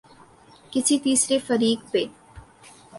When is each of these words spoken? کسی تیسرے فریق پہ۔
کسی 0.71 0.95
تیسرے 1.03 1.37
فریق 1.47 1.79
پہ۔ 1.91 2.03